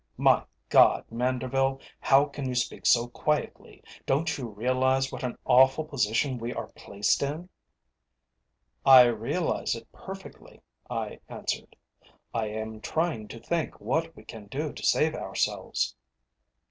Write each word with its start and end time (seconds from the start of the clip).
"My 0.17 0.45
God! 0.69 1.05
Manderville, 1.11 1.79
how 1.99 2.25
can 2.25 2.47
you 2.49 2.55
speak 2.55 2.87
so 2.87 3.07
quietly. 3.09 3.83
Don't 4.07 4.35
you 4.35 4.47
realise 4.47 5.11
what 5.11 5.21
an 5.23 5.37
awful 5.45 5.85
position 5.85 6.39
we 6.39 6.51
are 6.55 6.69
placed 6.71 7.21
in?" 7.21 7.49
"I 8.83 9.03
realize 9.03 9.75
it 9.75 9.91
perfectly," 9.91 10.61
I 10.89 11.19
answered. 11.29 11.75
"I 12.33 12.47
am 12.47 12.81
trying 12.81 13.27
to 13.27 13.39
think 13.39 13.79
what 13.79 14.15
we 14.15 14.23
can 14.25 14.47
do 14.47 14.73
to 14.73 14.83
save 14.83 15.13
ourselves." 15.13 15.95